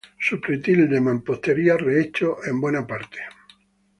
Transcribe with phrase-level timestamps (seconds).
[0.19, 3.19] Su pretil de mampostería rehecho en buena parte.